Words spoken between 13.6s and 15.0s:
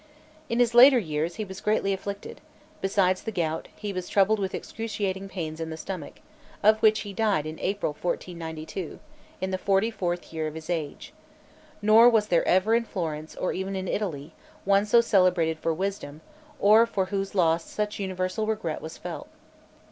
in Italy, one